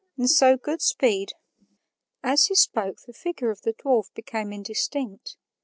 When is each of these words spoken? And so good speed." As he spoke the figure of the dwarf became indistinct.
And 0.17 0.27
so 0.27 0.57
good 0.57 0.81
speed." 0.81 1.33
As 2.23 2.45
he 2.47 2.55
spoke 2.55 3.01
the 3.01 3.13
figure 3.13 3.51
of 3.51 3.61
the 3.61 3.73
dwarf 3.73 4.11
became 4.15 4.51
indistinct. 4.51 5.37